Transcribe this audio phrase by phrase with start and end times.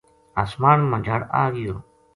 [0.43, 1.75] آسمان ما جھڑ آگیو